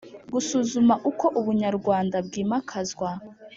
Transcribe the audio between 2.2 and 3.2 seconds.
bw’imakazwa